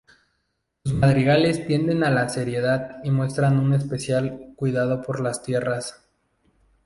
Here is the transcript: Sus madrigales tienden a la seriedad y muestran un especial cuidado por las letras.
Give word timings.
Sus 0.83 0.95
madrigales 0.95 1.67
tienden 1.67 2.03
a 2.03 2.09
la 2.09 2.27
seriedad 2.27 2.97
y 3.03 3.11
muestran 3.11 3.59
un 3.59 3.75
especial 3.75 4.51
cuidado 4.55 5.03
por 5.03 5.21
las 5.21 5.47
letras. 5.47 6.01